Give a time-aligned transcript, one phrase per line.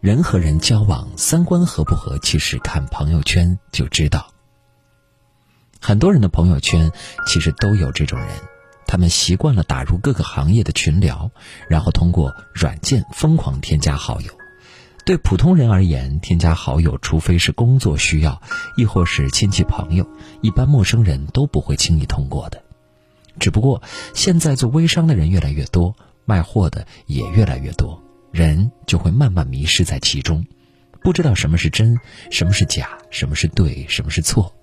[0.00, 4.32] 人和人交往，三观合不合，其实看朋友圈就知道。
[5.78, 6.90] 很多人的朋友圈
[7.26, 8.28] 其实都有这种人，
[8.86, 11.30] 他们习惯了打入各个行业的群聊，
[11.68, 14.32] 然后通过软件疯狂添加好友。
[15.04, 18.40] 对普通人而言，添加好友，除非是工作需要，
[18.78, 20.08] 亦或是亲戚朋友，
[20.40, 22.62] 一般陌生人都不会轻易通过的。
[23.38, 23.82] 只不过
[24.14, 25.94] 现在做微商的人越来越多，
[26.24, 28.02] 卖货的也越来越多。
[28.30, 30.46] 人就会慢慢迷失在其中，
[31.02, 31.98] 不知道什么是真，
[32.30, 34.54] 什么是假，什么是对，什么是错。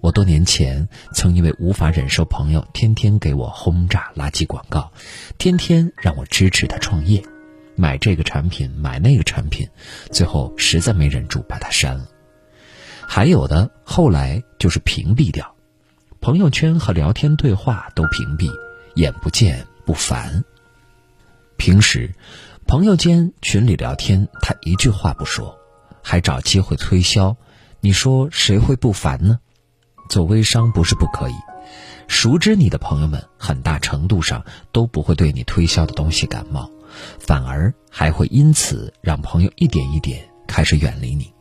[0.00, 4.92] 我多年前曾因为无法忍受朋友天天给我轰炸垃圾广告，
[5.38, 7.22] 天天让我支持他创业，
[7.76, 9.68] 买这个产品，买那个产品，
[10.10, 12.08] 最后实在没忍住把他删了。
[13.06, 15.54] 还有的后来就是屏蔽掉，
[16.20, 18.50] 朋友圈和聊天对话都屏蔽，
[18.96, 20.44] 眼不见不烦。
[21.56, 22.12] 平时。
[22.66, 25.56] 朋友间群里聊天，他一句话不说，
[26.02, 27.36] 还找机会推销，
[27.80, 29.38] 你说谁会不烦呢？
[30.08, 31.34] 做微商不是不可以，
[32.08, 36.70] 熟知你的朋友们很大程度上都不会对你推销的东西感冒，
[37.18, 41.32] 反而还会因此让朋友一点一点开始远离你。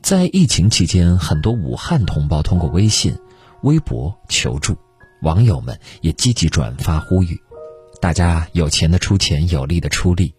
[0.00, 3.18] 在疫情期间，很多武汉同胞通过微信、
[3.62, 4.76] 微博求助，
[5.22, 7.40] 网友们也积极转发呼吁。
[8.06, 10.32] 大家有钱的出钱，有力的出力，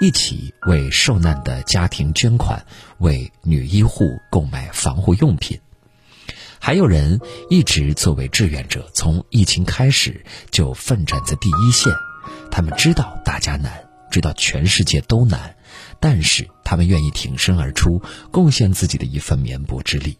[0.00, 2.66] 一起为受难的家庭捐款，
[2.98, 5.60] 为女医护购买防护用品。
[6.58, 11.92] 还有人一直作为志愿者，从疫情开始就奋战在第一线。
[12.50, 15.54] 他们知道大家难，知道全世界都难，
[16.00, 20.18] 但是他们愿意挺身而出，贡献自己的一份绵薄之力。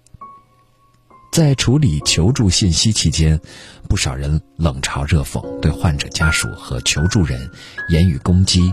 [1.33, 3.41] 在处理求助信息期间，
[3.89, 7.51] 不少人冷嘲热讽，对患者家属和求助人
[7.89, 8.71] 言语攻击、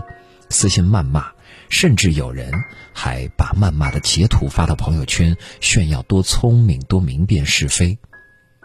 [0.50, 1.24] 私信谩骂，
[1.70, 2.52] 甚至有人
[2.92, 7.98] 还把谩骂的截图发到朋友圈，炫耀多聪明、多明辨是非。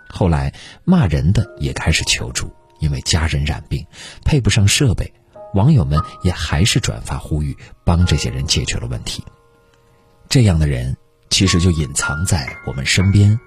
[0.09, 0.53] 后来
[0.83, 3.85] 骂人的也开始求助，因为家人染病，
[4.25, 5.13] 配不上设备，
[5.53, 7.55] 网友们也还是转发呼吁，
[7.85, 9.23] 帮这些人解决了问题。
[10.27, 10.97] 这样的人
[11.29, 13.39] 其实就隐藏在我们身边。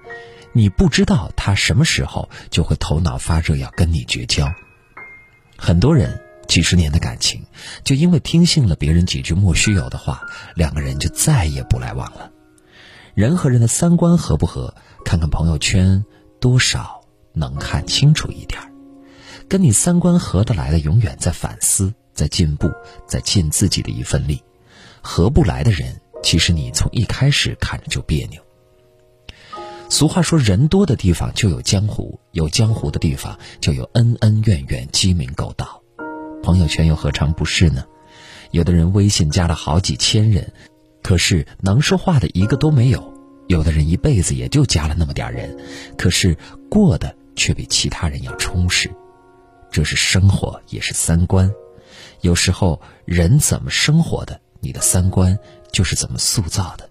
[0.53, 4.51] 你不知道他什么时候就会头脑发热要跟你绝交。
[5.57, 7.45] 很多人几十年的感情，
[7.83, 10.21] 就因为听信了别人几句莫须有的话，
[10.55, 12.31] 两个人就再也不来往了。
[13.13, 14.73] 人和人的三观合不合，
[15.05, 16.05] 看看朋友圈，
[16.39, 17.01] 多少
[17.33, 18.71] 能看清楚一点儿。
[19.47, 22.69] 跟你三观合得来的，永远在反思，在进步，
[23.07, 24.41] 在尽自己的一份力。
[25.01, 28.41] 合不来的人，其实你从一开始看着就别扭。
[29.89, 35.81] 俗话说：“人多的地方就有江湖，有江湖的地方就有恩恩怨怨、鸡鸣狗盗。
[36.43, 37.83] 朋友圈又何尝不是呢？
[38.51, 40.53] 有的人微信加了好几千人，
[41.01, 42.99] 可是能说话的一个都没有；
[43.47, 45.57] 有的人一辈子也就加了那么点人，
[45.97, 46.37] 可是
[46.69, 48.91] 过的却比其他人要充实。
[49.71, 51.51] 这是生活，也是三观。
[52.21, 55.37] 有时候人怎么生活的，你的三观
[55.73, 56.87] 就是怎么塑造的。”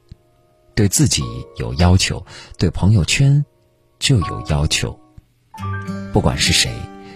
[0.78, 1.24] 对自己
[1.56, 2.24] 有要求，
[2.56, 3.44] 对朋友圈
[3.98, 4.96] 就有要求。
[6.12, 6.70] 不管是谁，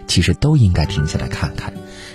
[0.08, 1.72] 其实都应该停下来看看，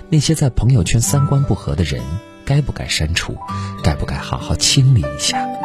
[0.09, 2.03] 那些在朋友圈三观不合的人，
[2.44, 3.38] 该不该删除，
[3.81, 5.56] 该不该好好清理一下。